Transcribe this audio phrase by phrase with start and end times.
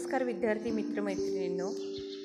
[0.00, 1.70] नमस्कार विद्यार्थी मित्रमैत्रिणींनो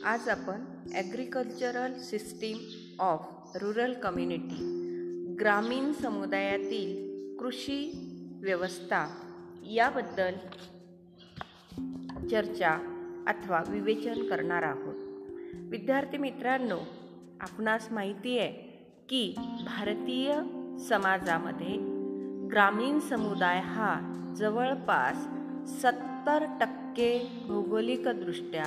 [0.05, 2.57] आज आपण agricultural system
[2.99, 3.21] of
[3.55, 6.93] rural community ग्रामीण समुदायातील
[7.37, 7.91] कृषी
[8.43, 9.07] व्यवस्था
[9.63, 10.31] याबद्दल
[12.27, 12.71] चर्चा
[13.27, 14.95] अथवा विवेचन करणार आहोत.
[15.69, 16.79] विद्यार्थी मित्रांनो
[17.41, 18.51] आपणास माहिती आहे
[19.09, 19.35] की
[19.65, 20.33] भारतीय
[20.89, 21.77] समाजामध्ये
[22.47, 25.17] ग्रामीण समुदाय हा जवळपास
[25.81, 26.84] सत्तर टक्के
[27.47, 28.65] भौगोलिकदृष्ट्या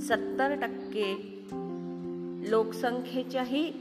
[0.00, 1.14] सत्तर टक्के
[2.50, 3.72] लोकसंख्येच्याही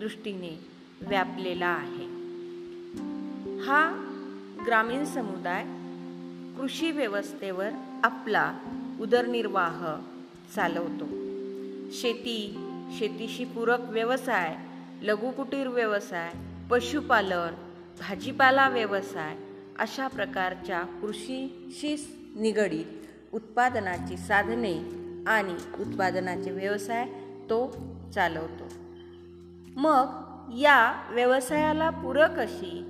[0.00, 0.58] दृष्टीने
[1.00, 2.04] व्यापलेला आहे.
[3.58, 3.90] हा
[4.66, 5.64] ग्रामीण समुदाय
[6.58, 7.70] कृषी व्यवस्थेवर
[8.04, 8.58] आपला
[9.00, 9.96] उदरनिर्वाह
[10.56, 11.04] चालवतो.
[11.92, 12.58] शेती
[12.98, 14.56] शेतीशी पूरक व्यवसाय
[15.02, 16.32] लघुकुटीर व्यवसाय
[16.70, 17.54] पशुपालन
[18.00, 19.36] भाजीपाला व्यवसाय
[19.78, 21.96] अशा प्रकारच्या कृषीशी
[22.36, 23.01] निगडीत
[23.32, 24.74] उत्पादनाची साधने
[25.26, 27.06] आणि उत्पादनाचे व्यवसाय
[27.50, 27.76] तो
[28.14, 28.64] चालवतो.
[29.76, 30.06] मग
[30.54, 32.84] या व्यवसायाला पूरक अशी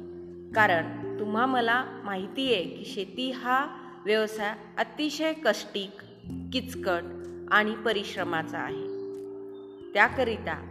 [0.55, 3.67] कारण तुम्हा मला माहिती आहे की शेती हा
[4.05, 5.91] व्यवसाय अतिशय कष्टिक
[6.53, 7.03] किचकट
[7.51, 8.87] आणि परिश्रमाचा आहे.
[9.95, 10.69] त्याकरिता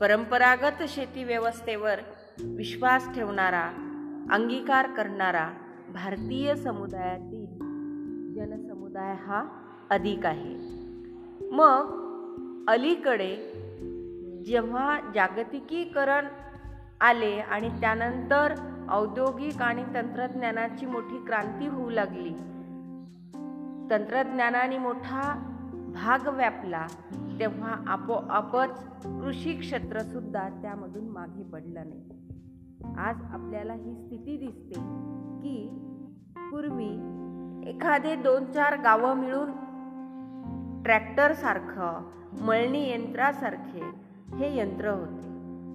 [0.00, 1.98] परंपरागत शेती व्यवस्थेवर
[2.38, 3.64] विश्वास ठेवणारा
[4.30, 5.50] अंगीकार करणारा
[5.94, 7.69] भारतीय समुदायातील
[8.40, 9.48] जनसमुदाय हा
[9.90, 10.54] अधिक आहे.
[11.52, 12.00] मग
[12.68, 13.36] अलीकडे
[14.46, 16.26] जेव्हा जागतिकीकरण
[17.00, 18.54] आले आणि त्यानंतर
[18.90, 22.32] औद्योगिक आणि तंत्रज्ञानाची मोठी क्रांती होऊ लागली
[23.90, 25.22] तंत्रज्ञानाने मोठा
[25.94, 26.86] भाग व्यापला
[27.40, 32.08] तेव्हा आपोआपच कृषी क्षेत्रसुद्धा त्यामधून मागे पडलं नाही.
[32.98, 34.80] आज आपल्याला ही स्थिती दिसते
[35.42, 35.68] की
[36.36, 37.19] पूर्वी
[37.70, 39.50] एखादे दोन चार गावं मिळून
[40.82, 43.82] ट्रॅक्टरसारखं मळणी यंत्रासारखे
[44.36, 45.28] हे यंत्र होते.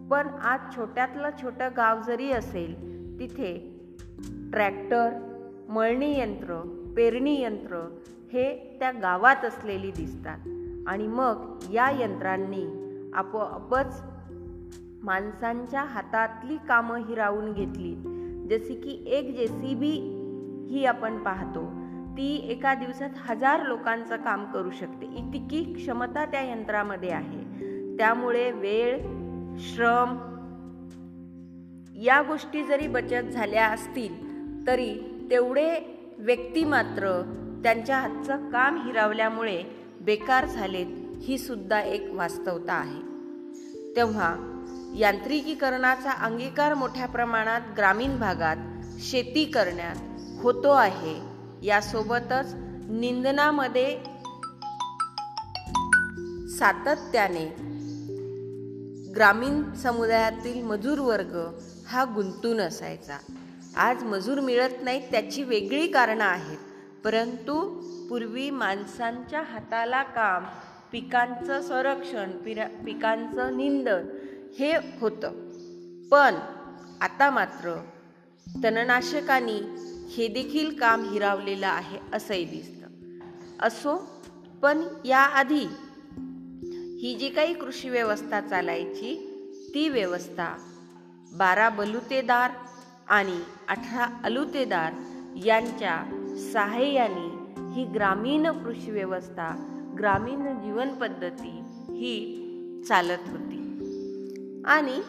[0.09, 2.73] पण आज छोट्यातलं छोटं गाव जरी असेल
[3.19, 3.79] तिथे
[4.51, 5.09] ट्रॅक्टर
[5.69, 6.55] मळणी यंत्र
[6.95, 7.97] पेरणी यंत्र
[8.33, 10.39] हे त्या गावात असलेली दिसतात.
[10.87, 12.65] आणि मग या यंत्रांनी
[13.13, 14.03] आपोआपच
[15.03, 17.95] माणसांच्या हातातली कामं हिरावून घेतली
[18.49, 20.21] जसे की एक जे सी बी
[20.69, 21.84] ही आपण पाहतो.
[22.17, 25.05] ती एका दिवसात हजार लोकांचं काम करू शकते.
[25.05, 27.43] इतकी क्षमता त्या यंत्रामध्ये आहे.
[27.97, 28.99] त्यामुळे वेळ
[29.57, 30.35] श्रम
[31.95, 34.13] या गोष्टी जरी बचत झाल्या असतील
[34.67, 34.95] तरी
[35.31, 37.21] तेवढे व्यक्ती मात्र
[37.63, 39.63] त्यांच्या हातचं काम हिरावल्यामुळे
[40.01, 40.87] बेकार झालेत
[41.23, 43.01] ही सुद्धा एक वास्तवता आहे.
[43.95, 44.35] तेव्हा
[44.97, 48.57] यांत्रिकीकरणाचा अंगीकार मोठ्या प्रमाणात ग्रामीण भागात
[48.99, 49.95] शेती करण्यात
[50.41, 51.34] होतो आहे.
[51.65, 52.53] यासोबतच
[52.89, 53.97] निंदनामध्ये
[56.57, 57.45] सातत्याने
[59.13, 63.17] ग्रामीण समुदायातील मजूर वर्ग हा गुंतून असायचा.
[63.75, 66.57] आज मजूर मिळत नाहीत त्याची वेगळी कारणं आहेत.
[67.03, 70.43] परंतु पूर्वी माणसांच्या हाताला काम
[70.91, 74.05] पिकांचं संरक्षण पिरा पिकांचं निंदन
[74.59, 75.29] हे होतं.
[76.07, 76.35] पण
[77.01, 77.83] आता मात्र
[78.63, 79.61] तणनाशकांनी
[80.09, 82.85] हे देखील काम हिरावलेलं आहे असंही दिसतं.
[83.67, 84.21] असो
[84.61, 85.67] पण याआधी
[86.99, 89.31] ही जी काही कृषी व्यवस्था चालायची
[89.75, 90.57] ती व्यवस्था
[91.33, 92.51] बारा बलुतेदार
[93.07, 94.93] आणि अठरा अलुतेदार
[95.45, 96.03] यांच्या
[96.53, 102.41] सहाय्याने ही ग्रामीण कृषी व्यवस्था ग्रामीण जीवनपद्धती ही
[102.87, 103.55] चालत होती.
[104.65, 105.01] आणि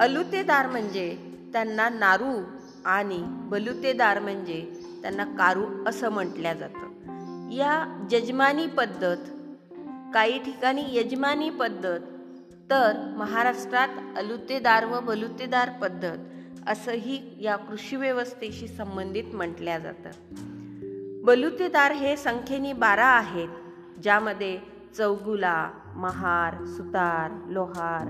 [0.00, 1.18] अलुतेदार म्हणजे
[1.52, 2.57] त्यांना नारू
[2.88, 4.72] आणि बलुतेदार म्हणजे
[5.02, 6.88] त्यांना कारू असं म्हटल्या जातं.
[7.50, 9.16] या यजमानी पद्धत
[10.14, 12.00] काही ठिकाणी यजमानी पद्धत
[12.70, 16.18] तर महाराष्ट्रात अलुतेदार व बलुतेदार पद्धत
[16.66, 20.10] असंही या कृषी व्यवस्थेशी संबंधित म्हटल्या जातं.
[21.24, 23.48] बलुतेदार हे संख्येने बारा आहेत
[24.02, 24.58] ज्यामध्ये
[24.98, 28.04] चौगुला महार सुतार लोहार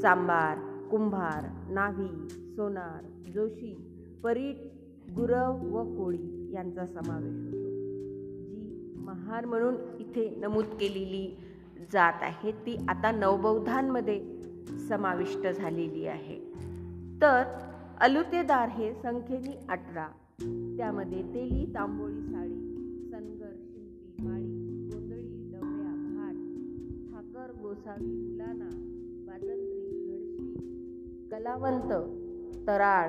[0.00, 3.91] चांबार कुंभार नाव्ही सोनार जोशी
[4.24, 4.56] परीट
[5.10, 7.70] गुरव व कोळी यांचा समावेश होतो.
[8.44, 11.36] जी महार म्हणून इथे नमूद केलेली
[11.92, 14.20] जात आहे ती आता नवबौद्धांमध्ये
[14.88, 16.38] समाविष्ट झालेली आहे.
[17.22, 17.42] तर
[18.00, 20.08] अलुतेदार हे संख्येने अठरा
[20.76, 22.54] त्यामध्ये तेली तांबोळी साडी
[23.10, 26.34] सनगर शिंपी माळी गोंधळी डवऱ्या भाट
[27.12, 28.68] ठाकर गोसावी मुलाना
[29.26, 31.92] बाजंत्री घडशी कलावंत
[32.66, 33.08] तराळ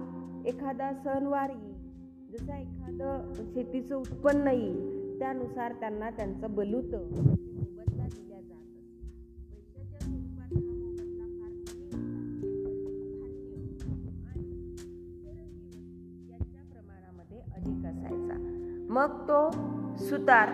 [0.45, 1.79] एखादा सणवार येईल
[2.31, 8.63] जसा एखादं शेतीचं उत्पन्न येईल त्यानुसार त्यांना त्यांचं बलूत म्हणजे मोबदला दिल्या जात
[9.51, 11.51] पैशाच्या स्वरूपात हा मोबदला फार
[13.51, 14.31] कमी होता
[16.29, 18.37] यांच्या प्रमाणामध्ये अधिक असायचा.
[18.93, 19.51] मग तो
[20.09, 20.49] सुतार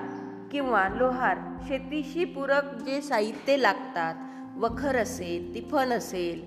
[0.51, 1.38] किंवा लोहार
[1.68, 4.16] शेतीशी पूरक जे साहित्य लागतात
[4.57, 6.44] वखर असेल तिफण असेल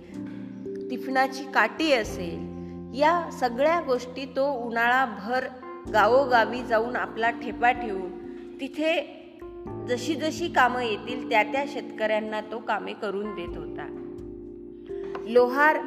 [0.91, 2.50] तिफणाची काठी असेल
[2.95, 5.45] या सगळ्या गोष्टी तो उन्हाळाभर
[5.93, 9.17] गावोगावी जाऊन आपला ठेपा ठेवून तिथे
[9.89, 13.87] जशी जशी कामं येतील त्या त्या शेतकऱ्यांना तो कामे करून देत होता.
[15.29, 15.79] लोहार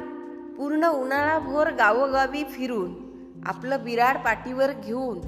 [0.58, 2.94] पूर्ण उन्हाळाभर गावोगावी फिरून
[3.46, 5.20] आपलं बिराड पाठीवर घेऊन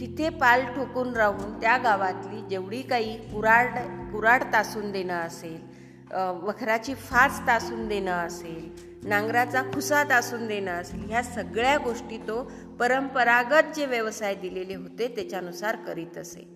[0.00, 3.66] तिथे पाल ठोकून राहून त्या गावातली जेवढी काही कुराड
[4.12, 5.69] कुराड तासून देणं असेल
[6.14, 13.76] वखराची फाच तासून देणं असेल नांगराचा खुसा तासून देणं असेल ह्या सगळ्या गोष्टी तो परंपरागत
[13.76, 16.48] जे व्यवसाय दिलेले होते त्याच्यानुसार करीत असे.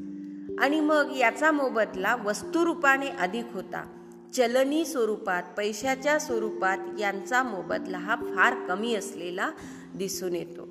[0.58, 3.84] आणि मग याचा मोबदला वस्तुरूपाने अधिक होता.
[4.34, 9.50] चलनी स्वरूपात पैशाच्या स्वरूपात यांचा मोबदला हा फार कमी असलेला
[9.94, 10.68] दिसून येतो.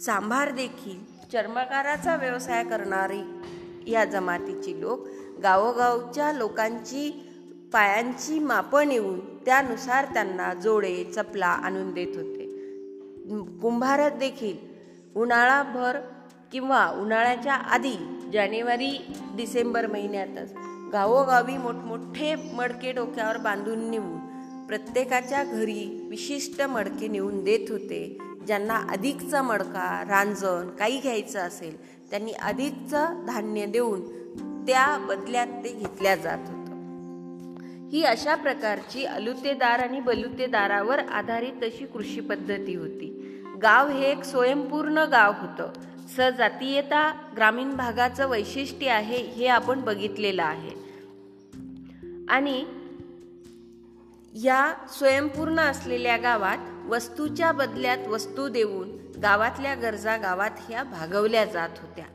[0.00, 3.22] सांभार देखील चर्मकाराचा व्यवसाय करणारी
[3.92, 5.08] या जमातीची लोक
[5.42, 7.30] गावोगावच्या लोकांची
[7.74, 12.44] पायांची मापं नेऊन त्यानुसार त्यांना जोडे चपला आणून देत होते.
[13.62, 14.56] कुंभारात देखील
[15.16, 15.98] उन्हाळाभर
[16.52, 17.96] किंवा उन्हाळ्याच्या आधी
[18.32, 18.90] जानेवारी
[19.36, 20.52] डिसेंबर महिन्यातच
[20.92, 24.16] गावोगावी मोठमोठे मडके डोक्यावर बांधून नेऊन
[24.66, 28.18] प्रत्येकाच्या घरी विशिष्ट मडके नेऊन देत होते.
[28.46, 31.76] ज्यांना अधिकचा मडका रांजण काही घ्यायचं असेल
[32.10, 34.00] त्यांनी अधिकचं धान्य देऊन
[34.66, 36.63] त्या बदल्यात ते घेतल्या जात होते.
[37.94, 43.06] ही अशा प्रकारची अलुतेदार आणि बलुतेदारावर आधारित अशी कृषी पद्धती होती.
[43.62, 45.72] गाव हे एक स्वयंपूर्ण गाव होतं.
[46.16, 50.70] सजातीयता ग्रामीण भागाचं वैशिष्ट्य आहे हे आपण बघितलेलं आहे.
[52.28, 52.64] आणि
[54.44, 56.58] या स्वयंपूर्ण असलेल्या गावात
[56.88, 58.88] वस्तूच्या बदल्यात वस्तू देऊन
[59.22, 62.06] गावातल्या गरजा गावात ह्या भागवल्या जात होत्या.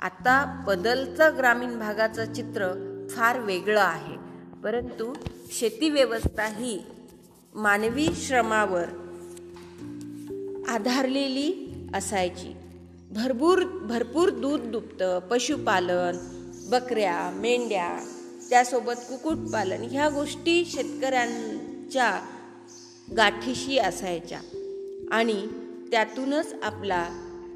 [0.00, 2.68] आता बदलचं ग्रामीण भागाचं चित्र
[3.10, 4.23] फार वेगळं आहे.
[4.64, 5.14] परंतु
[5.52, 6.82] शेती व्यवस्था ही
[7.54, 8.84] मानवी श्रमावर
[10.68, 12.56] आधारलेली असायची.
[13.10, 16.16] भरपूर भरपूर दूध दुभतं पशुपालन
[16.70, 17.98] बकऱ्या मेंढ्या
[18.50, 22.20] त्यासोबत कुक्कुटपालन ह्या गोष्टी शेतकऱ्यांच्या
[23.16, 24.40] गाठीशी असायच्या.
[25.10, 25.46] आणि
[25.90, 27.08] त्यातूनच आपला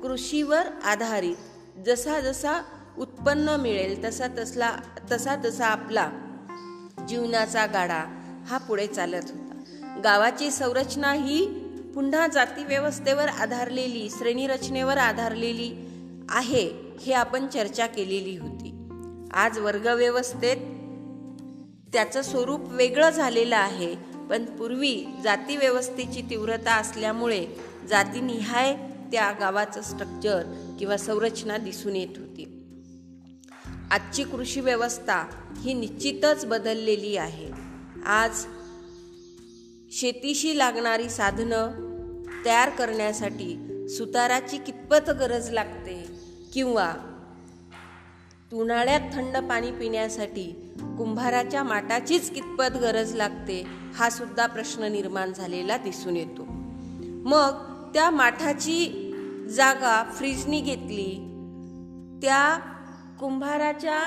[0.02, 1.37] कृषीवर आधारित
[1.87, 2.62] जसा जसा
[2.99, 4.76] उत्पन्न मिळेल तसा तसला
[5.12, 6.11] तसा तसा आपला
[7.08, 8.05] जीवनाचा गाडा
[8.49, 10.00] हा पुढे चालत होता.
[10.05, 11.46] गावाची संरचना ही
[11.94, 15.71] पुन्हा जाती व्यवस्थेवर आधारलेली श्रेणीरचनेवर आधारलेली
[16.28, 16.71] आहे
[17.06, 18.75] हे आपण चर्चा केलेली होती.
[19.32, 20.56] आज वर्गव्यवस्थेत
[21.92, 23.94] त्याचं स्वरूप वेगळं झालेलं आहे
[24.30, 27.47] पण पूर्वी जाती व्यवस्थेची तीव्रता असल्यामुळे
[27.88, 28.75] जातीनिहाय
[29.12, 30.42] त्या गावाचं स्ट्रक्चर
[30.78, 32.57] किंवा संरचना दिसून येत होती.
[33.90, 35.26] आजची कृषी व्यवस्था
[35.61, 37.50] ही निश्चितच बदललेली आहे.
[38.07, 38.45] आज
[39.90, 41.68] शेतीशी लागणारी साधनं
[42.45, 43.57] तयार करण्यासाठी
[43.88, 46.07] सुताराची कितपत गरज लागते
[46.54, 46.92] किंवा
[48.52, 53.64] उन्हाळ्यात थंड पाणी पिण्यासाठी कुंभाराच्या माटाचीच कितपत गरज लागते
[53.95, 56.47] हा सुद्धा प्रश्न निर्माण झालेला दिसून येतो.
[57.28, 57.50] मग
[57.95, 59.04] त्या माठाची
[59.57, 61.14] जागा फ्रीजनी घेतली
[62.23, 62.59] त्या
[63.20, 63.98] कुंभाराच्या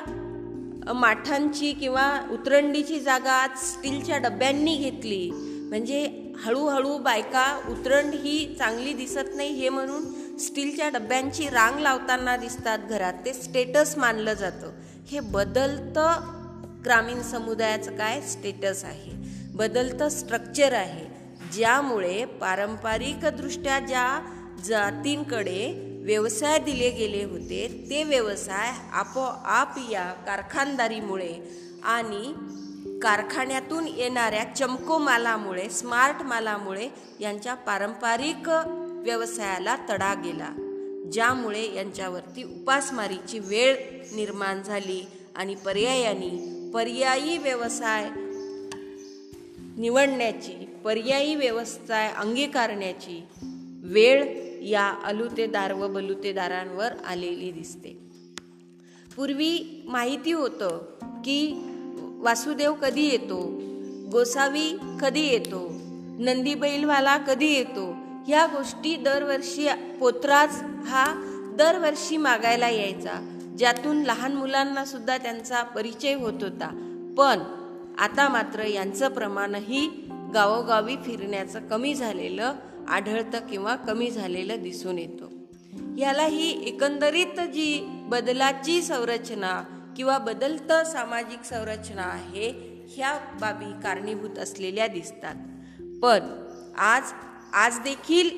[0.93, 5.31] माठांची किंवा उतरंडीची जागा आज स्टीलच्या डब्यांनी घेतली.
[5.69, 12.79] म्हणजे हळूहळू बायका उतरंड ही चांगली दिसत नाही हे म्हणून स्टीलच्या डब्यांची रांग लावताना दिसतात
[12.79, 13.13] घरात.
[13.25, 14.71] ते स्टेटस मानलं जातं.
[15.11, 16.13] हे बदलतं
[16.85, 19.11] ग्रामीण समुदायाचं काय स्टेटस आहे?
[19.55, 21.05] बदलतं स्ट्रक्चर आहे.
[21.53, 24.19] ज्यामुळे पारंपरिकदृष्ट्या ज्या
[24.65, 31.33] जातींकडे व्यवसाय दिले गेले होते ते व्यवसाय आपोआप या कारखानदारीमुळे
[31.83, 32.33] आणि
[33.01, 36.87] कारखान्यातून येणाऱ्या चमको मालामुळे स्मार्ट मालामुळे
[37.19, 38.49] यांच्या पारंपरिक
[39.03, 40.49] व्यवसायाला तडा गेला
[41.13, 43.75] ज्यामुळे यांच्यावरती उपासमारीची वेळ
[44.15, 45.01] निर्माण झाली
[45.35, 46.29] आणि पर्यायाने
[46.73, 48.09] पर्यायी व्यवसाय
[49.77, 50.53] निवडण्याची
[50.83, 53.23] पर्यायी व्यवसाय अंगीकारण्याची
[53.83, 57.99] वेळ या अलुतेदार व बलुतेदारांवर आलेली दिसते.
[59.15, 60.81] पूर्वी माहिती होतं
[61.25, 61.63] की
[62.19, 63.61] वासुदेव कधी येतो?
[64.11, 65.71] गोसावी कधी येतो?
[66.19, 67.95] नंदी बैलवाला कधी येतो?
[68.27, 69.67] ह्या गोष्टी दरवर्षी
[69.99, 71.05] पोत्राज हा
[71.57, 73.37] दरवर्षी मागायला यायचा.
[73.57, 76.67] ज्यातून लहान मुलांना सुद्धा त्यांचा परिचय होत होता.
[77.17, 77.39] पण
[77.97, 79.87] आता मात्र यांचं प्रमाणही
[80.33, 82.53] गावोगावी फिरण्याचं कमी झालेलं
[82.91, 85.31] आढळतं किंवा कमी झालेलं दिसून येतो.
[85.97, 89.63] ह्याला ही एकंदरीत जी बदलाची संरचना
[89.97, 95.35] किंवा बदलतं सामाजिक संरचना आहे ह्या बाबी कारणीभूत असलेल्या दिसतात.
[96.01, 96.19] पण
[96.77, 97.03] आज
[97.53, 98.29] आज देखील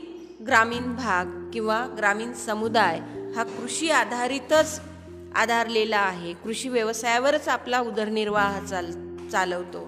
[0.46, 3.00] ग्रामीण भाग किंवा ग्रामीण समुदाय
[3.36, 4.82] हा कृषी आधारितच
[5.36, 6.34] आधारलेला आहे.
[6.34, 9.80] कृषी व्यवसायावरच आपला उदरनिर्वाह चाल चालवतो.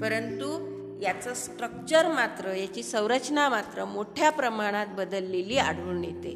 [0.00, 0.69] परंतु
[1.02, 6.30] याचं स्ट्रक्चर मात्र याची संरचना मात्र मोठ्या प्रमाणात बदललेली आढळून येते.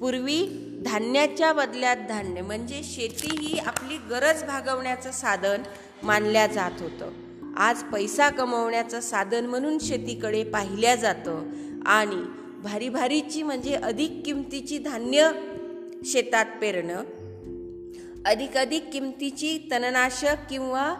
[0.00, 0.42] पूर्वी
[0.86, 5.62] धान्याच्या बदल्यात धान्य म्हणजे शेती ही आपली गरज भागवण्याचं साधन
[6.02, 7.10] मानल्या जात होतं.
[7.56, 11.42] आज पैसा कमवण्याचं साधन म्हणून शेतीकडे पाहिल्या जातं
[11.86, 12.22] आणि
[12.62, 15.30] भारी भारीची म्हणजे अधिक किमतीची धान्य
[16.04, 17.02] शेतात पेरणं
[18.26, 20.92] अधिक अधिक किमतीची तणनाशक किंवा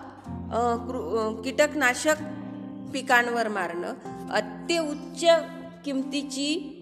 [1.44, 2.16] कीटकनाशक
[2.92, 3.94] पिकांवर मारणं
[4.30, 5.24] अत्युच्च
[5.84, 6.72] किमतीची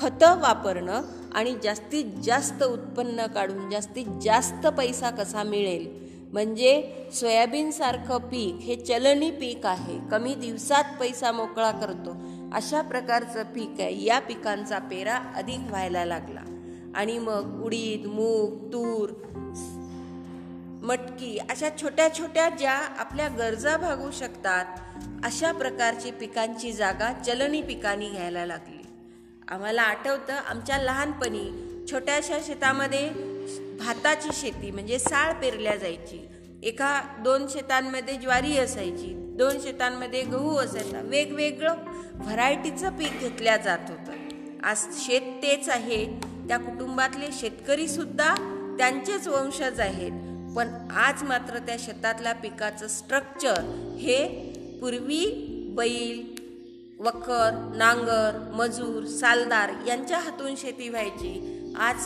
[0.00, 1.02] खतं वापरणं
[1.34, 6.04] आणि जास्तीत जास्त उत्पन्न काढून जास्तीत जास्त पैसा कसा मिळेल?
[6.32, 9.98] म्हणजे सोयाबीनसारखं पीक हे चलनी पीक आहे.
[10.10, 12.16] कमी दिवसात पैसा मोकळा करतो.
[12.52, 14.04] अशा प्रकारचं पीक आहे.
[14.04, 16.40] या पिकांचा पेरा अधिक व्हायला लागला.
[16.94, 19.08] आणि मग उडीद मूग तूर
[20.82, 24.64] मटकी अशा छोट्या छोट्या ज्या आपल्या गरजा भागू शकतात
[25.24, 28.82] अशा प्रकारची पिकांची जागा चलनी पिकांनी घ्यायला लागली.
[29.48, 31.50] आम्हाला आठवतं आमच्या लहानपणी
[31.90, 33.08] छोट्याशा शेतामध्ये
[33.78, 36.28] भाताची शेती म्हणजे साळ पेरल्या जायची.
[36.62, 41.00] एका दोन शेतांमध्ये ज्वारी असायची दोन शेतांमध्ये गहू असायचा.
[41.00, 41.74] वेगवेगळं
[42.14, 44.12] व्हरायटीचं पीक घेतल्या जात होतं.
[44.62, 46.20] आज शेत तेच आहे.
[46.48, 48.34] त्या कुटुंबातले शेतकरीसुद्धा
[48.78, 50.12] त्यांचेच वंशज आहेत.
[50.56, 53.60] पण आज मात्र त्या शेतातल्या पिकाचं स्ट्रक्चर
[54.00, 54.53] हे
[54.84, 56.42] पूर्वी बैल
[56.98, 61.60] वखर नांगर मजूर सालदार यांच्या हातून शेती व्हायची.
[61.76, 61.96] आज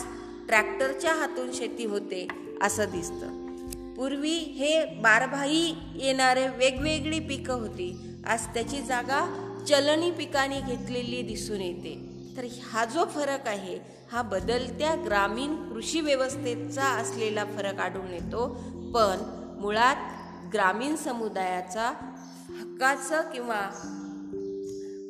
[0.47, 2.27] ट्रॅक्टरच्या हातून शेती होते
[2.61, 3.53] असं दिसतं.
[3.95, 7.99] पूर्वी हे बारभाई येणारे वेगवेगळी पिकं होती.
[8.27, 12.09] आज त्याची जागा चलनी पिकांनी घेतलेली दिसून येते.
[12.37, 13.79] तर हा जो फरक आहे
[14.11, 18.47] हा बदलत्या ग्रामीण कृषी व्यवस्थेचा असलेला फरक आढळून येतो.
[18.93, 19.17] पण
[19.61, 19.95] मुळात
[20.53, 22.08] ग्रामीण समुदायाचा
[22.81, 23.61] हक्काचं किंवा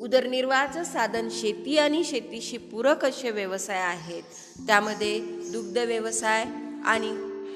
[0.01, 4.23] उदरनिर्वाहाचं साधन शेती आणि शेतीशी पूरक असे व्यवसाय आहेत.
[4.67, 5.19] त्यामध्ये
[5.51, 6.45] दुग्ध व्यवसाय
[6.85, 7.09] आणि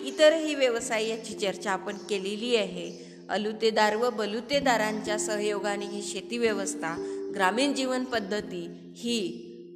[0.08, 3.06] इतरही व्यवसाय याची चर्चा आपण केलेली आहे.
[3.30, 6.96] अलुतेदार व बलुतेदारांच्या सहयोगाने ही शेती व्यवस्था
[7.36, 9.30] ग्रामीण जीवन पद्धती ही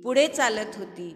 [0.04, 1.16] पुढे चालत होती.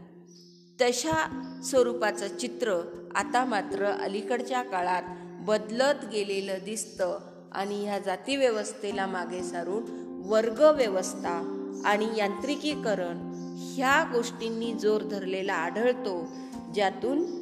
[0.82, 2.82] तशा स्वरूपाचं चित्र
[3.16, 5.04] आता मात्र अलीकडच्या काळात
[5.46, 7.31] बदलत गेलेलं दिसतं.
[7.52, 9.84] आणि ह्या जातीव्यवस्थेला मागे सारून
[10.26, 13.32] वर्ग व्यवस्था आणि यांत्रिकीकरण
[13.74, 16.28] ह्या गोष्टींनी जोर धरलेला आढळतो
[16.74, 17.42] ज्यातून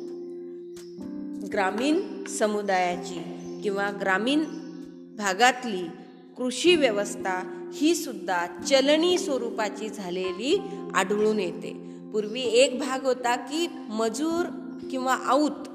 [1.54, 3.20] ग्रामीण समुदायाची
[3.64, 4.44] किंवा ग्रामीण
[5.18, 5.88] भागातली
[6.38, 10.62] कृषी व्यवस्था ही सुद्धा चलनी स्वरूपाची झालेली
[10.96, 11.74] आढळून येते.
[12.14, 14.46] पूर्वी एक भाग होता की मजूर
[14.92, 15.69] किंवा आऊत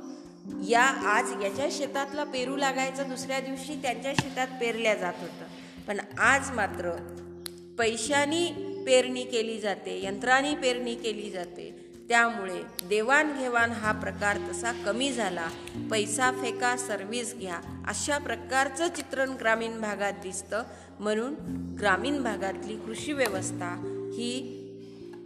[0.69, 5.45] या आज याच्या शेतातला पेरू लागायचा दुसऱ्या दिवशी त्यांच्या शेतात पेरल्या जात होतं.
[5.89, 6.91] पण आज मात्र
[7.79, 8.47] पैशानी
[8.87, 11.85] पेरणी केली जाते यंत्रांनी पेरणी केली जाते.
[12.09, 15.49] त्यामुळे देवाणघेवाण हा प्रकार तसा कमी झाला.
[15.91, 20.63] पैसा फेका सर्व्हिस घ्या अशा प्रकारचं चित्रण ग्रामीण भागात दिसतं.
[21.01, 21.35] म्हणून
[21.81, 23.71] ग्रामीण भागातली कृषी व्यवस्था
[24.17, 24.61] ही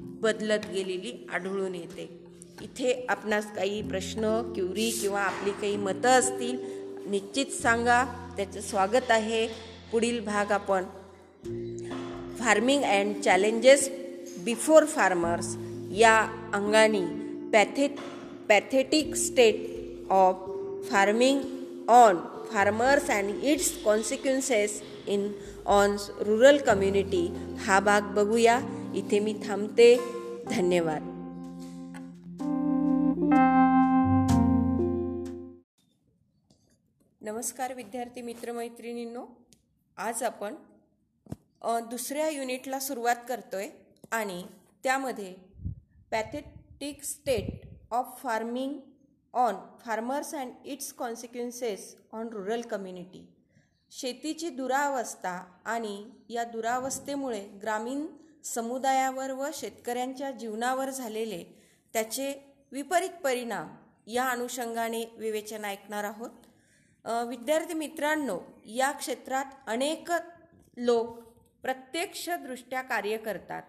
[0.00, 2.27] बदलत गेलेली आढळून येते.
[2.62, 6.58] इथे आपणास काही प्रश्न क्युरी किंवा आपली काही मतं असतील
[7.06, 8.04] निश्चित सांगा.
[8.36, 9.48] त्याचं स्वागत आहे.
[9.92, 10.84] पुढील भाग आपण.
[12.38, 13.90] Farming and challenges
[14.38, 15.56] before farmers
[15.92, 16.20] या
[16.54, 17.00] अंगाने
[17.52, 17.88] पॅथे
[18.48, 19.56] pathetic state
[20.10, 20.36] of
[20.90, 21.40] farming
[21.88, 22.16] on
[22.52, 25.32] farmers and its consequences in
[25.66, 28.60] on rural community हा भाग बघूया.
[28.94, 30.00] इथे मी थांबते.
[30.50, 31.07] धन्यवाद.
[37.38, 39.24] नमस्कार विद्यार्थी मित्रमैत्रिणींनो.
[39.96, 40.54] आज आपण
[41.90, 43.68] दुसऱ्या युनिटला सुरुवात करतोय
[44.10, 44.42] आणि
[44.84, 45.34] त्यामध्ये
[46.10, 48.72] pathetic state of farming
[49.34, 49.54] on
[49.84, 53.24] farmers and its consequences on rural community
[53.90, 55.96] शेतीची दुरावस्था आणि
[56.28, 58.06] या दुरावस्थेमुळे ग्रामीण
[58.44, 61.42] समुदायावर व शेतकऱ्यांच्या जीवनावर झालेले
[61.94, 62.32] त्याचे
[62.72, 63.74] विपरीत परिणाम
[64.06, 66.30] या अनुषंगाने विवेचन ऐकणार आहोत.
[67.08, 70.10] विद्यार्थी मित्रांनो या क्षेत्रात अनेक
[70.76, 71.18] लोक
[71.62, 73.62] प्रत्यक्षदृष्ट्या कार्य करतात.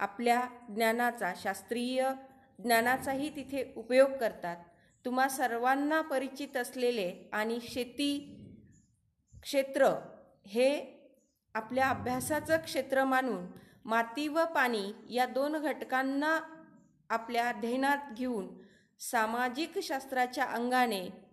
[0.00, 2.08] आपल्या ज्ञानाचा शास्त्रीय
[2.58, 4.56] ज्ञानाचाही तिथे उपयोग करतात.
[5.04, 8.12] तुम्हा सर्वांना परिचित असलेले आणि शेती
[9.42, 9.88] क्षेत्र
[10.46, 10.70] हे
[11.54, 13.46] आपल्या अभ्यासाचं क्षेत्र मानून
[13.84, 16.38] माती व पाणी या दोन घटकांना
[17.08, 18.48] आपल्या अध्ययनात घेऊन
[19.00, 21.25] सामाजिक शास्त्राच्या अंगाने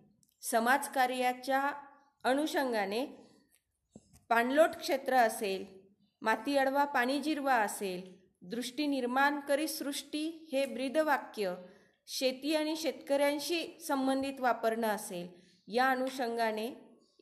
[0.50, 1.72] समाजकार्याच्या
[2.24, 3.06] अनुषंगाने
[4.28, 5.64] पाणलोट क्षेत्र असेल
[6.22, 11.54] माती अडवा पाणी जिरवा असेल दृष्टी निर्माण करी सृष्टी हे ब्रीदवाक्य
[12.06, 15.28] शेती आणि शेतकऱ्यांशी संबंधित वापरणं असेल.
[15.68, 16.68] या अनुषंगाने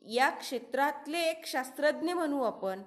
[0.03, 2.83] या क्षेत्रातले एक शास्त्रज्ञ म्हणू आपण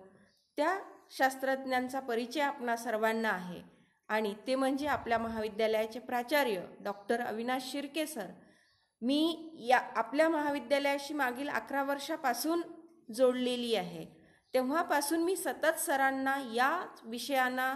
[0.58, 0.80] त्या
[1.12, 3.62] शास्त्रज्ञांचा परिचय आपणा सर्वांना आहे.
[4.08, 8.28] आणि ते म्हणजे आपल्या महाविद्यालयाचे प्राचार्य डॉक्टर अविनाश शिर्के सर.
[9.06, 12.62] मी या आपल्या महाविद्यालयाशी मागील अकरा वर्षापासून
[13.16, 14.06] जोडलेली आहे.
[14.54, 16.70] तेव्हापासून मी सतत सरांना या
[17.04, 17.76] विषयांना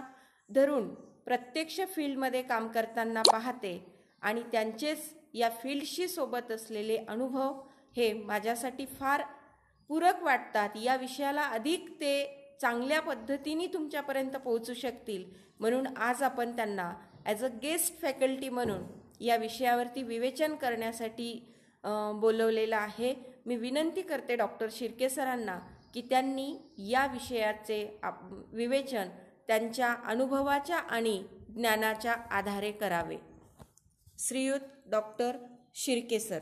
[0.50, 0.88] धरून
[1.26, 3.74] प्रत्यक्ष फील्डमध्ये काम करताना पाहते
[4.22, 7.60] आणि त्यांचेच या फील्डशी सोबत असलेले अनुभव
[7.96, 9.22] हे माझ्यासाठी फार
[9.90, 10.68] पूरक वाटतात.
[10.76, 12.12] या विषयाला अधिक ते
[12.60, 15.24] चांगल्या पद्धतीने तुमच्यापर्यंत पोहोचू शकतील.
[15.60, 16.92] म्हणून आज आपण त्यांना
[17.26, 18.82] ॲज अ गेस्ट फॅकल्टी म्हणून
[19.20, 21.32] या विषयावरती विवेचन करण्यासाठी
[22.14, 23.14] बोलवलेलं आहे.
[23.46, 25.58] मी विनंती करते डॉक्टर शिर्के सरांना
[25.94, 28.18] की त्यांनी या विषयाचे आप
[28.52, 29.08] विवेचन
[29.48, 33.16] त्यांच्या अनुभवाच्या आणि ज्ञानाच्या आधारे करावे.
[34.18, 35.36] श्रीयुत डॉक्टर
[35.74, 36.38] शिर्के सर.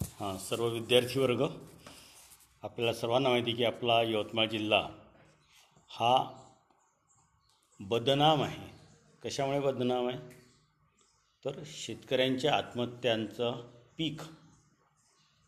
[0.00, 1.42] हां सर्व विद्यार्थी वर्ग
[2.62, 4.80] आपल्याला सर्वांना माहिती की आपला यवतमाळ जिल्हा
[5.90, 6.14] हा
[7.80, 8.70] बदनाम आहे.
[9.24, 10.18] कशामुळे बदनाम आहे?
[11.44, 13.52] तर शेतकऱ्यांच्या आत्महत्यांचं
[13.98, 14.20] पीक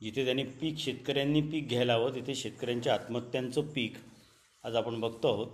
[0.01, 3.95] जिथे त्यांनी पीक शेतकऱ्यांनी पीक घ्यायला हवं तिथे शेतकऱ्यांच्या आत्महत्यांचं पीक.
[4.65, 5.47] आज आपण बघतो आहोत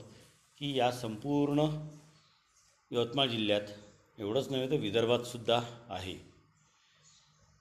[0.59, 1.67] की या संपूर्ण
[2.91, 3.69] यवतमाळ जिल्ह्यात
[4.19, 6.17] एवढंच नव्हे तर विदर्भातसुद्धा आहे.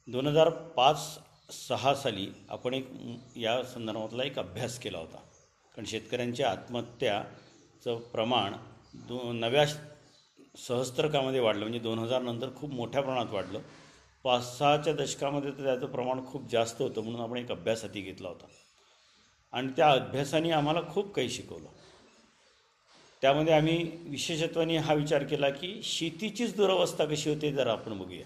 [0.08, 2.88] दोन हजार पाच सहा साली आपण एक
[3.36, 5.18] या संदर्भातला एक अभ्यास केला होता.
[5.76, 8.54] कारण शेतकऱ्यांच्या आत्महत्याचं प्रमाण
[8.94, 9.66] दो नव्या
[10.56, 13.60] सहस्त्रकामध्ये वाढलं म्हणजे दोन हजार नंतर खूप मोठ्या प्रमाणात वाढलं.
[14.24, 18.30] पाच सहाच्या दशकामध्ये तर त्याचं प्रमाण खूप जास्त होतं म्हणून आपण एक अभ्यास हाती घेतला
[18.30, 18.46] होता.
[19.54, 21.68] आणि त्या अभ्यासाने आम्हाला खूप काही शिकवलं.
[23.22, 28.26] त्यामध्ये आम्ही विशेषत्वाने हा विचार केला की शेतीचीच दुरवस्था कशी होते जरा आपण बघूया.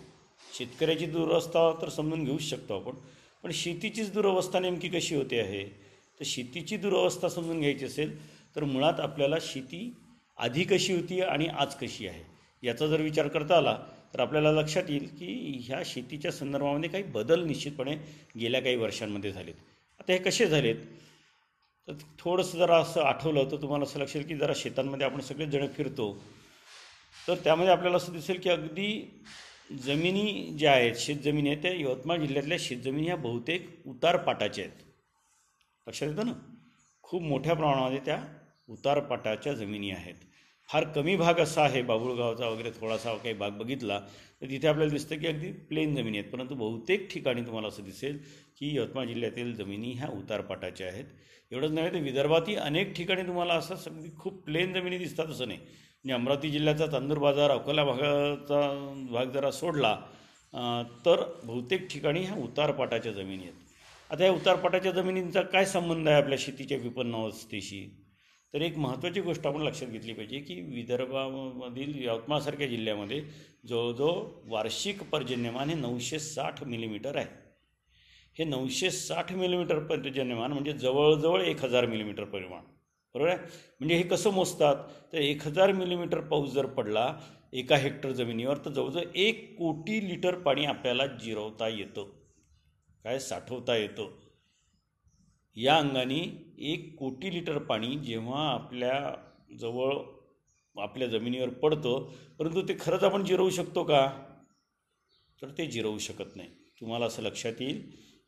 [0.57, 2.95] शेतकऱ्याची दुरवस्था तर समजून घेऊच शकतो आपण
[3.43, 5.63] पण शेतीचीच दुरवस्था नेमकी कशी होते आहे?
[6.19, 8.17] तर शेतीची दुरवस्था समजून घ्यायची असेल
[8.55, 9.93] तर मुळात आपल्याला शेती
[10.37, 12.23] आधी कशी होती आणि आज कशी आहे?
[12.63, 13.77] याचा जर विचार करता आला
[14.13, 17.95] तर आपल्याला लक्षात येईल की ह्या शेतीच्या संदर्भामध्ये काही बदल निश्चितपणे
[18.39, 19.53] गेल्या काही वर्षांमध्ये झालेत.
[19.99, 20.75] आता हे कसे झालेत?
[21.87, 25.67] तर थोडंसं जरा असं आठवलं तर तुम्हाला असं लक्षात की जरा शेतांमध्ये आपण सगळेच जण
[25.67, 26.23] फिरतो.
[27.27, 29.21] तर त्यामध्ये आपल्याला असं दिसेल की अगदी
[29.83, 34.77] जमिनी ज्या आहेत शेतजमिनी आहेत त्या यवतमाळ जिल्ह्यातल्या शेतजमिनी ह्या बहुतेक उतारपाटाच्या आहेत.
[35.87, 36.33] लक्षात येतं ना?
[37.01, 38.23] खूप मोठ्या प्रमाणामध्ये त्या
[38.69, 40.15] उतारपाटाच्या जमिनी आहेत.
[40.69, 43.99] फार कमी भाग असा आहे बाबुळगावचा वगैरे थोडासा काही भाग बघितला
[44.41, 46.31] तर तिथे आपल्याला दिसतं की अगदी प्लेन जमिनी आहेत.
[46.31, 48.17] परंतु बहुतेक ठिकाणी तुम्हाला असं दिसेल
[48.59, 51.05] की यवतमाळ जिल्ह्यातील जमिनी ह्या उतारपाटाच्या आहेत.
[51.51, 55.59] एवढंच नव्हे तर विदर्भातही अनेक ठिकाणी तुम्हाला असं सगळी खूप प्लेन जमिनी दिसतात असं नाही.
[55.59, 58.61] म्हणजे अमरावती जिल्ह्याचा तांदूर बाजार अकोला भागाचा
[59.11, 59.95] भाग जरा सोडला
[61.05, 63.53] तर बहुतेक ठिकाणी ह्या उतारपाटाच्या जमिनी आहेत.
[64.09, 67.85] आता या उतारपाटाच्या जमिनींचा काय संबंध आहे आपल्या शेतीच्या विपन्न अवस्थेशी
[68.53, 73.23] तर एक महत्त्वाची गोष्ट आपण लक्षात घेतली पाहिजे की विदर्भामधील यवतमाळसारख्या जिल्ह्यामध्ये
[73.67, 77.25] जवळजवळ वार्षिक पर्जन्यमान हे नऊशे साठ मिलीमीटर आहे.
[78.37, 82.61] हे नऊशे साठ मिलीमीटर पर्जन्यमान म्हणजे जवळजवळ एक हजार मिलीमीटर परिमाण.
[83.13, 83.37] बरोबर आहे?
[83.79, 84.75] म्हणजे हे कसं मोजतात?
[85.13, 87.19] तर एक हजार मिलीमीटर पाऊस जर पडला
[87.53, 92.03] एका हेक्टर जमिनीवर तर जवळजवळ एक कोटी लिटर पाणी आपल्याला जिरवता येतं.
[93.03, 94.22] काय साठवता येतं?
[95.57, 96.19] या अंगाने
[96.67, 98.99] एक कोटी लिटर पाणी जेव्हा आपल्या
[99.59, 99.95] जवळ
[100.75, 104.07] आपल्या जमिनीवर पडतं परंतु ते खरंच आपण जिरवू शकतो का?
[105.41, 106.49] तर ते जिरवू शकत नाही.
[106.81, 107.81] तुम्हाला असं लक्षात येईल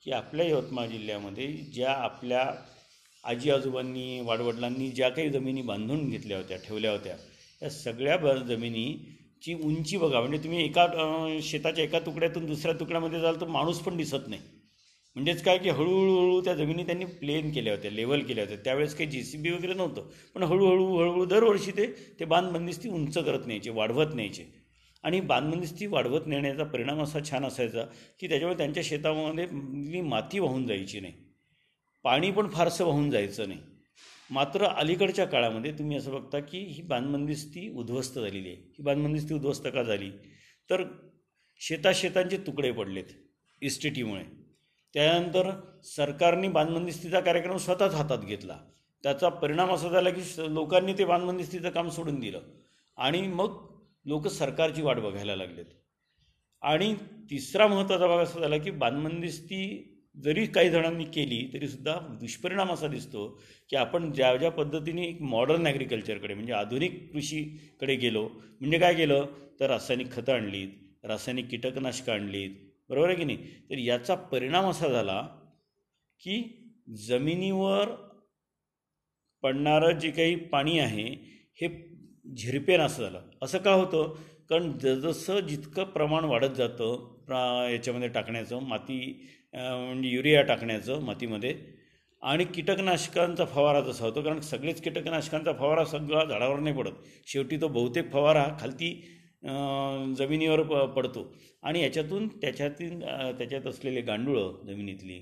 [0.04, 2.46] की आपल्या यवतमाळ जिल्ह्यामध्ये ज्या आपल्या
[3.24, 7.16] आजी आजोबांनी वाडवडिलांनी ज्या काही जमिनी बांधून घेतल्या होत्या ठेवल्या होत्या
[7.62, 10.20] या सगळ्या ब जमिनीची उंची बघा.
[10.20, 10.86] म्हणजे तुम्ही एका
[11.44, 14.42] शेताच्या एका तुकड्यातून दुसऱ्या तुकड्यामध्ये जाल तर माणूस पण दिसत नाही.
[15.16, 18.58] म्हणजेच काय की हळूहळूहळू त्या जमिनी त्यांनी प्लेन केल्या होत्या लेवल केल्या होत्या.
[18.64, 20.10] त्यावेळेस काही जी सी बी वगैरे नव्हतं.
[20.36, 21.88] पण हळूहळू हळूहळू दरवर्षी ते
[22.20, 24.46] ते बांधबंदिस्ती उंच करत न्यायचे वाढवत न्यायचे.
[25.04, 27.84] आणि बांधबंदिस्ती वाढवत नेण्याचा परिणाम असा छान असायचा
[28.20, 31.14] की त्याच्यामुळे त्यांच्या शेतामध्ये माती वाहून जायची नाही.
[32.04, 33.60] पाणी पण फारसं वाहून जायचं नाही.
[34.30, 38.58] मात्र अलीकडच्या काळामध्ये तुम्ही असं बघता की ही बांधबंदिस्ती उद्ध्वस्त झालेली आहे.
[38.58, 40.10] ही बांधबंदिस्ती उद्ध्वस्त का झाली?
[40.70, 40.84] तर
[41.60, 43.14] शेताशेतांचे तुकडे पडलेत
[43.62, 44.45] इस्टेटीमुळे.
[44.96, 45.52] त्यानंतर
[45.84, 48.58] सरकारने बांधबंदिस्तीचा कार्यक्रम स्वतःच हातात घेतला.
[49.04, 52.42] त्याचा परिणाम असा झाला की स- लोकांनी ते बांधबंदिस्तीचं काम सोडून दिलं.
[52.98, 55.66] आणि मग लोक सरकारची वाट बघायला लागलेत.
[56.62, 56.96] आणि
[57.30, 59.92] तिसरा महत्त्वाचा भाग असा झाला की बांधबंदिस्ती
[60.24, 65.68] जरी काही जणांनी केली तरीसुद्धा दुष्परिणाम असा दिसतो की आपण ज्या ज्या पद्धतीने एक मॉडर्न
[65.68, 68.30] ॲग्रिकल्चरकडे म्हणजे आधुनिक कृषीकडे गेलो.
[68.60, 69.26] म्हणजे काय केलं?
[69.60, 70.68] तर रासायनिक खतं आणलीत
[71.04, 72.50] रासायनिक कीटकनाशकं आणलीत
[72.90, 73.38] बरोबर आहे की नाही?
[73.70, 75.22] तर याचा परिणाम असा झाला
[76.24, 76.42] की
[77.08, 77.90] जमिनीवर
[79.44, 81.04] पडणारं जे काही पाणी आहे
[81.62, 81.68] हे
[82.38, 83.22] झिरपेन असं झालं.
[83.42, 84.14] असं का होतं?
[84.50, 84.72] कारण
[85.02, 86.96] जसं जितकं प्रमाण वाढत जातं
[87.28, 88.98] प्रा याच्यामध्ये टाकण्याचं माती
[89.54, 91.56] म्हणजे युरिया टाकण्याचं मातीमध्ये
[92.22, 96.92] आणि कीटकनाशकांचा फवारा जसा होतो कारण सगळेच कीटकनाशकांचा फवारा सगळा झाडावर नाही पडत.
[97.28, 98.90] शेवटी तो बहुतेक फवारा खालती
[100.18, 101.34] जमिनीवर प पडतो.
[101.64, 105.20] आणि याच्यातून त्याच्यातील त्याच्यात असलेले गांडुळं जमिनीतली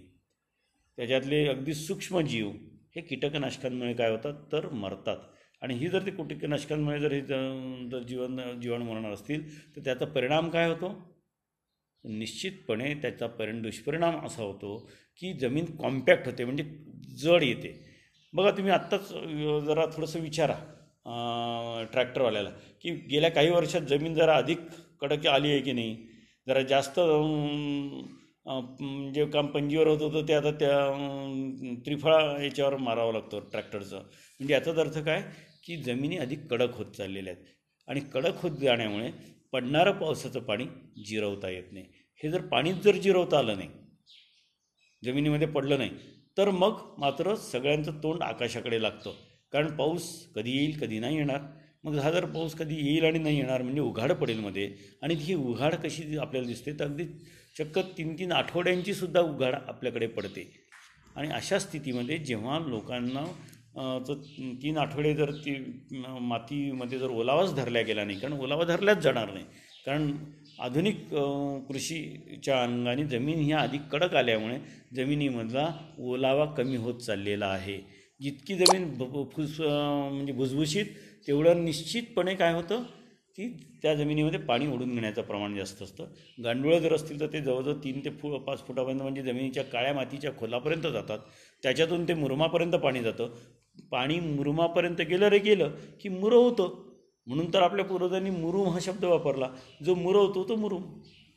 [0.97, 2.49] त्याच्यातले अगदी सूक्ष्मजीव
[2.95, 4.33] हे कीटकनाशकांमुळे काय होतात?
[4.51, 5.17] तर मरतात.
[5.61, 10.49] आणि ही जर ते कीटकनाशकांमुळे जर हे जर जीवन जीवाणू मरणार असतील तर त्याचा परिणाम
[10.49, 10.91] काय होतो?
[12.03, 14.77] निश्चितपणे त्याचा परिण दुष्परिणाम असा होतो
[15.21, 16.63] की जमीन कॉम्पॅक्ट होते म्हणजे
[17.17, 17.71] जड येते.
[18.33, 19.09] बघा तुम्ही आत्ताच
[19.65, 20.55] जरा थोडंसं विचारा.
[21.91, 22.49] ट्रॅक्टरवाल्याला.
[22.81, 24.59] की गेल्या काही वर्षात जमीन जरा अधिक
[25.01, 25.95] कडक आली आहे की नाही?
[26.47, 27.05] जरा जास्त जे
[28.45, 30.77] म्हणजे काम पंजीवर होत होतं ते आता त्या
[31.85, 33.97] त्रिफळा याच्यावर मारावं लागतं ट्रॅक्टरचं.
[33.97, 35.21] म्हणजे याचाच अर्थ काय?
[35.63, 37.45] की जमिनी अधिक कडक होत चाललेल्या आहेत.
[37.87, 39.11] आणि कडक होत जाण्यामुळे
[39.53, 40.65] पडणारं पावसाचं पाणी
[41.05, 41.85] जिरवता येत नाही.
[42.23, 43.69] हे जर पाणीच जर जिरवता आलं नाही
[45.03, 45.89] जमिनीमध्ये पडलं नाही
[46.37, 49.11] तर मग मात्र सगळ्यांचं तोंड आकाशाकडे लागतं.
[49.53, 51.41] कारण पाऊस कधी येईल कधी नाही येणार.
[51.83, 54.69] मग हा जर पाऊस कधी येईल आणि नाही येणार म्हणजे उघाड पडेल मध्ये
[55.03, 57.05] आणि ही उघाड कशी आपल्याला दिसते तर अगदी
[57.57, 60.49] चक्क तीन तीन आठवड्यांची सुद्धा उघाड आपल्याकडे पडते.
[61.15, 63.23] आणि अशा स्थितीमध्ये जेव्हा लोकांना
[64.07, 64.13] तर
[64.61, 65.55] तीन आठवडे जर ती
[66.21, 69.45] मातीमध्ये जर ओलावाच धरल्या गेला नाही कारण ओलावा धरल्याच जाणार नाही.
[69.85, 70.11] कारण
[70.59, 70.97] आधुनिक
[71.67, 74.57] कृषीच्या अंगाने जमीन ह्या अधिक कडक आल्यामुळे
[74.95, 75.67] जमिनीमधला
[75.99, 77.77] ओलावा कमी होत चाललेला आहे.
[78.23, 80.85] जितकी जमीन भ- फुस म्हणजे भुसभुशीत
[81.27, 82.83] तेवढं निश्चितपणे काय होतं
[83.35, 83.49] की
[83.81, 86.05] त्या जमिनीमध्ये पाणी ओढून घेण्याचं प्रमाण जास्त असतं.
[86.43, 90.31] गांडुळं जर असतील तर ते जवळजवळ तीन ते फु पाच फुटापर्यंत म्हणजे जमिनीच्या काळ्या मातीच्या
[90.37, 91.19] खोलापर्यंत जातात.
[91.63, 93.29] त्याच्यातून ते मुरमापर्यंत पाणी जातं.
[93.91, 96.83] पाणी मुरमापर्यंत गेलं रे गेलं की मुरं होतं.
[97.27, 99.49] म्हणून तर आपल्या पूर्वजांनी मुरुम हा शब्द वापरला.
[99.85, 100.83] जो मुरवतो तो मुरुम.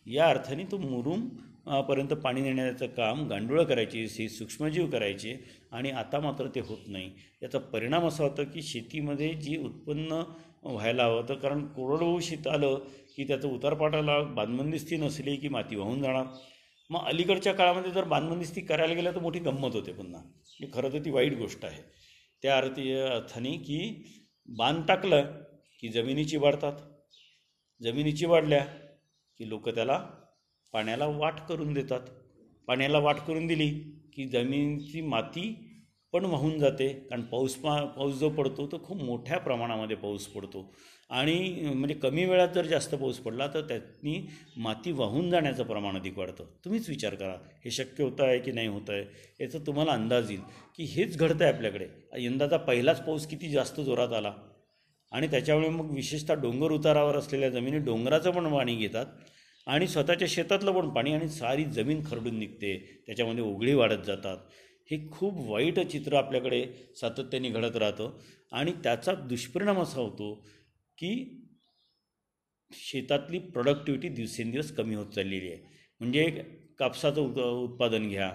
[0.06, 1.28] या अर्थाने तो मुरुम
[1.88, 5.44] पर्यंत पाणी नेण्याचं काम गांडुळं करायची हे सूक्ष्मजीव करायचे.
[5.76, 7.10] आणि आता मात्र ते होत नाही.
[7.42, 10.22] याचा परिणाम असा होता की शेतीमध्ये जी उत्पन्न
[10.62, 12.78] व्हायला हवं होतं कारण कोरडवाहू शेत आलं
[13.16, 16.24] की त्याचं उतारपाटाला बांधबंदिस्ती नसली की माती वाहून जाणार.
[16.90, 20.20] मग अलीकडच्या काळामध्ये जर बांधबंदिस्ती करायला गेलं तर मोठी गंमत होते पुन्हा.
[20.20, 21.82] म्हणजे खरं तर ती वाईट गोष्ट आहे.
[22.42, 23.80] त्या अर्थी अर्थाने की
[24.48, 25.24] बांध टाकलं
[25.80, 26.72] की जमिनीची वाढतात
[27.82, 28.64] जमिनीची वाढल्या
[29.38, 29.98] की लोक त्याला
[30.72, 32.00] पाण्याला वाट करून देतात.
[32.66, 33.68] पाण्याला वाट करून दिली
[34.14, 35.65] की जमिनीची माती
[36.18, 36.88] पण वाहून जाते.
[37.10, 40.74] कारण पाऊस पा पाऊस जो पडतो तो खूप मोठ्या प्रमाणामध्ये पाऊस पडतो.
[41.10, 44.26] आणि म्हणजे कमी वेळात जर जास्त पाऊस पडला तर त्यातनी
[44.56, 46.44] माती वाहून जाण्याचं प्रमाण अधिक वाढतं.
[46.64, 49.04] तुम्हीच विचार करा हे शक्य होतं आहे की नाही होतं आहे
[49.40, 50.40] याचा तुम्हाला अंदाज येईल.
[50.76, 51.86] की हेच घडतं आहे आपल्याकडे.
[52.18, 54.32] यंदाचा पहिलाच पाऊस किती जास्त जोरात आला.
[55.12, 59.06] आणि त्याच्यामुळे मग विशेषतः डोंगर उतारावर असलेल्या जमिनी डोंगराचं पण पाणी घेतात.
[59.66, 63.02] आणि स्वतःच्या शेतातलं पण पाणी आणि सारी जमीन खरडून निघते.
[63.06, 64.36] त्याच्यामध्ये उघडी वाढत जातात.
[64.88, 66.64] हे खूप वाईट चित्र आपल्याकडे
[66.96, 68.18] सातत्याने घडत राहतं.
[68.52, 70.32] आणि त्याचा दुष्परिणाम असा होतो
[70.98, 71.12] की
[72.70, 75.58] शेतातली प्रोडक्टिव्हिटी दिवसेंदिवस कमी होत चाललेली आहे.
[76.00, 76.28] म्हणजे
[76.78, 78.30] कापसाचं उत उत्पादन घ्या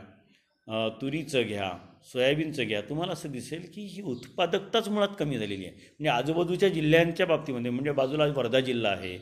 [1.01, 1.71] तुरीचं घ्या
[2.11, 5.73] सोयाबीनचं घ्या तुम्हाला असं दिसेल की ही उत्पादकताच मुळात कमी झालेली आहे.
[5.73, 9.17] म्हणजे आजूबाजूच्या जिल्ह्यांच्या बाबतीमध्ये म्हणजे बाजूला वर्धा जिल्हा आहे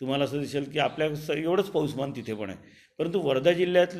[0.00, 2.58] तुम्हाला असं दिसेल की आपल्या एवढंच पाऊसमान तिथे पण आहे.
[2.98, 3.96] परंतु वर्धा जिल्ह्यात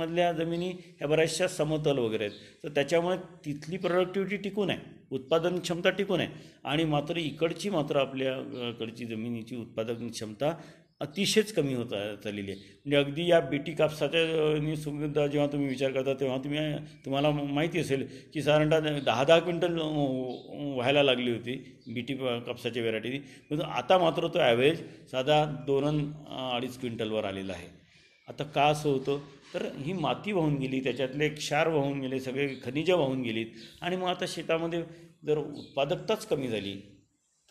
[0.00, 2.36] मधल्या जमिनी ह्या बऱ्याचशा समतल वगैरे आहेत.
[2.64, 4.78] तर त्याच्यामुळे तिथली प्रोडक्टिव्हिटी टिकून आहे.
[5.10, 6.28] उत्पादन क्षमता टिकून आहे.
[6.64, 8.34] आणि मात्र इकडची मात्र आपल्या
[9.06, 10.52] जमिनीची उत्पादन क्षमता
[11.00, 11.86] अतिशयच कमी होत
[12.22, 12.60] चाललेली आहे.
[12.84, 16.60] म्हणजे अगदी या बीटी कापसाच्या अ, सुद्धा जेव्हा तुम्ही विचार करता तेव्हा तुम्ही
[17.04, 21.56] तुम्हाला माहिती असेल की साधारणतः दहा दहा क्विंटल व्हायला लागली होती
[21.94, 23.18] बीटी कापसाच्या व्हेरायटी
[23.50, 24.80] परंतु आता मात्र तो ॲव्हरेज
[25.10, 26.00] साधा दोन
[26.54, 27.68] अडीच क्विंटलवर आलेला आहे.
[28.28, 29.18] आता का असं होतं?
[29.54, 33.46] तर ही माती वाहून गेली त्याच्यातले क्षार वाहून गेले सगळे खनिजं वाहून गेलीत.
[33.80, 34.82] आणि मग आता शेतामध्ये
[35.26, 36.74] जर उत्पादकताच कमी झाली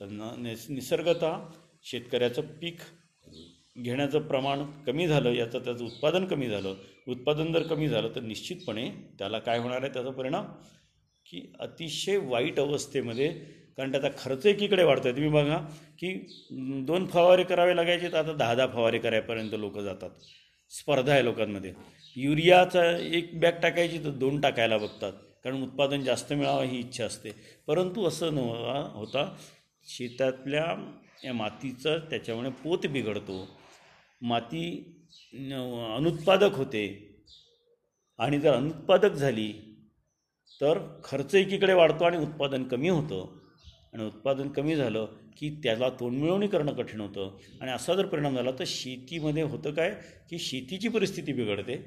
[0.01, 1.38] तर न निस निसर्गतः
[1.83, 2.79] शेतकऱ्याचं पीक
[3.77, 6.75] घेण्याचं प्रमाण कमी झालं याचं त्याचं उत्पादन कमी झालं.
[7.07, 10.45] उत्पादन जर कमी झालं तर निश्चितपणे त्याला काय होणार आहे त्याचा परिणाम?
[11.25, 13.27] की अतिशय वाईट अवस्थेमध्ये
[13.77, 15.57] कारण त्याचा खर्च एकीकडे वाढतो आहे तुम्ही बघा
[15.99, 16.13] की
[16.88, 20.09] दोन फवारे करावे लागायचे तर आता दहा दहा फवारे करायपर्यंत लोक जातात.
[20.69, 21.73] स्पर्धा आहे लोकांमध्ये.
[22.15, 25.13] युरियाचा एक बॅग टाकायची तर दोन टाकायला बघतात.
[25.43, 27.32] कारण उत्पादन जास्त मिळावं ही इच्छा असते.
[27.67, 28.38] परंतु असं न
[28.93, 29.36] होता
[29.88, 33.47] शेतातल्या या मातीचं त्याच्यामुळे पोत बिघडतो.
[34.21, 34.91] माती
[35.95, 37.12] अनुत्पादक होते.
[38.17, 39.54] आणि जर अनुत्पादक झाली
[40.62, 43.44] तर खर्च एकीकडे वाढतो आणि उत्पादन कमी होतं.
[43.95, 45.05] आणि उत्पादन कमी झालं
[45.38, 47.38] की त्याला तोंडमिळवणी करणं कठीण होतं.
[47.62, 49.91] आणि असा जर परिणाम झाला तर शेतीमध्ये होतं काय?
[50.29, 51.86] की शेतीची परिस्थिती बिघडते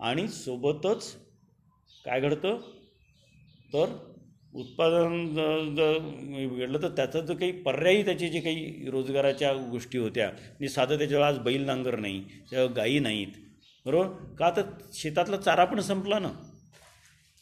[0.00, 1.16] आणि सोबतच
[2.04, 2.58] काय घडतं?
[3.72, 4.12] तर
[4.54, 5.34] उत्पादन
[5.74, 5.98] जर
[6.48, 11.24] बिघडलं तर त्याचं जो काही पर्यायी त्याचे जे काही रोजगाराच्या गोष्टी होत्या म्हणजे साधं त्याच्यावर
[11.24, 13.28] आज बैल नांगर नाही त्याच्यावर गायी नाहीत.
[13.86, 14.06] बरोबर?
[14.34, 16.28] का तर शेतातला चारा पण संपला ना.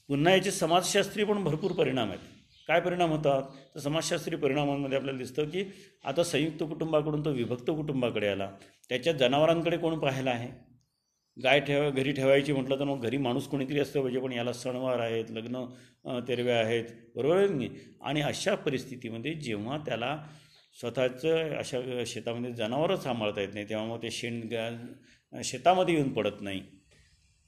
[0.08, 2.39] पुन्हा याचे समाजशास्त्रीय पण भरपूर परिणाम आहेत.
[2.70, 3.42] काय परिणाम होतात?
[3.74, 5.64] तर समाजशास्त्रीय परिणामांमध्ये आपल्याला दिसतं की
[6.04, 8.50] आता संयुक्त कुटुंबाकडून तो विभक्त कुटुंबाकडे आला.
[8.88, 10.48] त्याच्या जनावरांकडे कोण पाहायला आहे?
[11.36, 14.20] गाय ठेवा घरी ठेवायची म्हटलं तर मग घरी माणूस कोणीतरी असलं पाहिजे.
[14.20, 15.64] पण याला सणवार आहेत लग्न
[16.28, 16.84] तेरव्या आहेत.
[17.16, 17.70] बरोबर आहे की नाही?
[18.02, 20.16] आणि अशा परिस्थितीमध्ये जेव्हा त्याला
[20.80, 24.40] स्वतःचं अशा शेतामध्ये जनावरं सांभाळता येत नाही तेव्हा मग ते शेण
[25.44, 26.62] शेतामध्ये येऊन पडत नाही.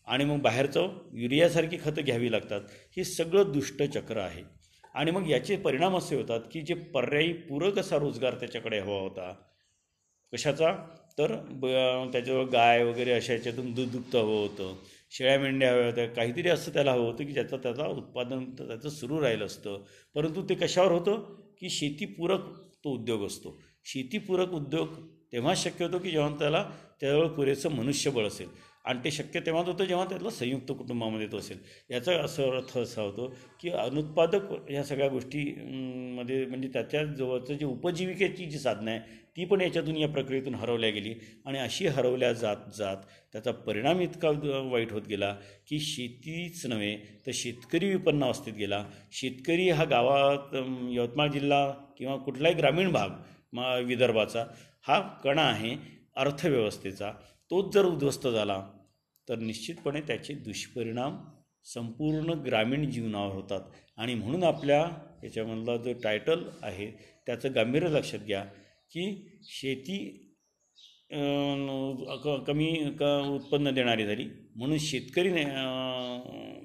[0.07, 2.61] आणि मग बाहेरचं युरियासारखी खतं घ्यावी लागतात.
[2.97, 4.43] हे सगळं दुष्टचक्र आहे.
[4.95, 9.35] आणि मग याचे परिणाम असे होतात की जे पर्यायी पूरक असा रोजगार त्याच्याकडे हवा होता.
[10.33, 10.73] कशाचा?
[11.19, 11.67] तर ब
[12.13, 14.75] त्याच्यावर गाय वगैरे अशा याच्यातून दूध दुभतं हवं होतं.
[15.11, 16.07] शेळ्या मेंढ्या हव्या होत्या.
[16.07, 19.85] काहीतरी असं त्याला हवं होतं की ज्याचं त्याचा उत्पादन त्याचं सुरू राहिलं असतं.
[20.15, 21.41] परंतु ते कशावर होतं?
[21.61, 22.41] की शेतीपूरक
[22.85, 23.63] तो उद्योग असतो.
[23.85, 24.89] शेतीपूरक उद्योग
[25.33, 28.49] तेव्हा शक्य होतो की जेव्हा त्याला त्याजवळ पुरेसं मनुष्यबळ असेल.
[28.85, 31.59] आणि ते शक्य तेव्हाच होतं जेव्हा त्यातलं संयुक्त कुटुंबामध्ये येत असेल.
[31.91, 33.27] याचा असं अर्थ असा होतो
[33.61, 35.45] की अनुत्पादक ह्या सगळ्या गोष्टी
[36.17, 40.91] मध्ये म्हणजे त्याच्या जवळचं जे उपजीविकेची जी साधनं आहे ती पण याच्यातून या प्रक्रियेतून हरवल्या
[40.91, 41.15] गेली.
[41.47, 42.97] आणि अशी हरवल्या जात जात
[43.33, 44.31] त्याचा परिणाम इतका
[44.71, 45.33] वाईट होत गेला
[45.69, 48.85] की शेतीच नव्हे तर शेतकरी विपन्न अवस्थेत गेला.
[49.13, 50.55] शेतकरी हा गावात
[50.91, 51.67] यवतमाळ जिल्हा
[51.99, 53.11] किंवा कुठलाही ग्रामीण भाग
[53.53, 54.45] मा विदर्भाचा
[54.87, 55.77] हा कणा आहे
[56.17, 57.11] अर्थव्यवस्थेचा.
[57.53, 58.69] तोच जर उद्ध्वस्त झाला
[59.29, 61.17] तर निश्चितपणे त्याचे दुष्परिणाम
[61.65, 63.61] संपूर्ण ग्रामीण जीवनावर होतात.
[63.97, 64.91] आणि म्हणून आपल्या
[65.25, 66.87] याच्यामधला जो टायटल आहे
[67.27, 68.43] त्याचं गांभीर्य लक्षात घ्या
[68.91, 70.09] की शेती
[72.25, 74.27] क- कमी क उत्पन्न देणारी झाली.
[74.57, 75.29] म्हणून शेतकरी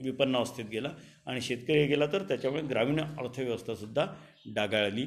[0.02, 0.90] विपन्न अवस्थेत गेला.
[1.26, 4.06] आणि शेतकरी गेला तर त्याच्यामुळे ग्रामीण अर्थव्यवस्थासुद्धा
[4.46, 5.06] डागाळली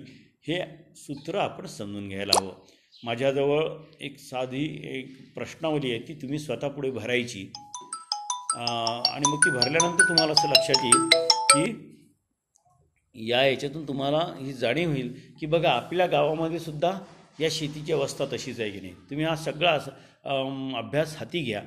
[0.48, 0.62] हे
[0.96, 2.52] सूत्र आपण समजून घ्यायला हवं.
[2.94, 3.64] माझ्याजवळ
[4.00, 7.50] एक साधी एक प्रश्नावली आहे ती तुम्ही स्वतः पुढे भरायची.
[8.56, 11.08] आणि मग ती भरल्यानंतर तुम्हाला असं लक्षात येईल
[11.52, 16.92] की या याच्यातून तुम्हाला ही जाणीव होईल की बघा आपल्या गावामध्ये सुद्धा
[17.40, 18.92] या शेतीची अवस्था तशीच आहे की नाही.
[19.10, 19.72] तुम्ही हा सगळा
[20.78, 21.62] अभ्यास हाती घ्या.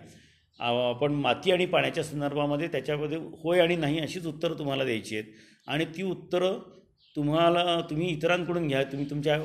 [0.59, 5.31] आपण माती आणि पाण्याच्या संदर्भामध्ये त्याच्यामध्ये होय आणि नाही अशीच उत्तरं तुम्हाला द्यायची आहेत.
[5.67, 6.59] आणि ती उत्तरं
[7.15, 9.35] तुम्हाला तुम्ही इतरांकडून घ्या तुम्ही तुमच्या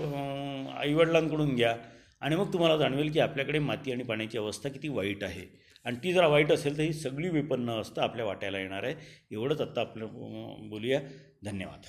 [0.78, 1.76] आईवडिलांकडून घ्या.
[2.20, 5.60] आणि मग तुम्हाला जाणवेल की आपल्याकडे माती आणि पाण्याची अवस्था किती वाईट आहे.
[5.84, 8.94] आणि ती जर वाईट असेल तर ही सगळी विपन्न अवस्था आपल्या वाट्याला येणार आहे.
[9.30, 10.06] एवढंच आत्ता आपलं
[10.68, 11.00] बोलूया.
[11.44, 11.80] धन्यवाद.